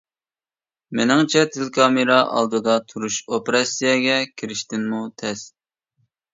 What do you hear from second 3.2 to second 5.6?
ئوپېراتسىيەگە كىرىشتىنمۇ تەس.